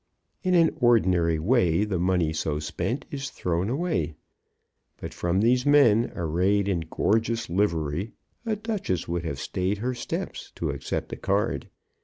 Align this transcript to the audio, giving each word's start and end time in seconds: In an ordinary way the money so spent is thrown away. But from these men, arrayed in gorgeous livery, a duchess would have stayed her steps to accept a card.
In 0.41 0.55
an 0.55 0.75
ordinary 0.81 1.37
way 1.37 1.85
the 1.85 1.99
money 1.99 2.33
so 2.33 2.57
spent 2.57 3.05
is 3.11 3.29
thrown 3.29 3.69
away. 3.69 4.15
But 4.97 5.13
from 5.13 5.41
these 5.41 5.63
men, 5.63 6.11
arrayed 6.15 6.67
in 6.67 6.79
gorgeous 6.89 7.51
livery, 7.51 8.13
a 8.43 8.55
duchess 8.55 9.07
would 9.07 9.25
have 9.25 9.37
stayed 9.39 9.77
her 9.77 9.93
steps 9.93 10.51
to 10.55 10.71
accept 10.71 11.13
a 11.13 11.17
card. 11.17 11.69